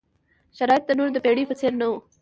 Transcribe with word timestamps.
شرایط 0.57 0.85
نور 0.97 1.09
د 1.13 1.17
پېړۍ 1.23 1.43
په 1.49 1.55
څېر 1.59 1.73
نه 1.81 1.85
وو. 1.89 1.97